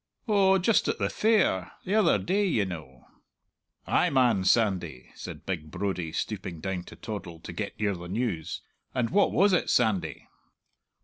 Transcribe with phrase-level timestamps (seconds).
[0.27, 3.05] "Oh, just at the fair; the other day, ye know!"
[3.85, 8.61] "Ay, man, Sandy!" said big Brodie, stooping down to Toddle to get near the news;
[8.95, 10.27] "and what was it, Sandy?"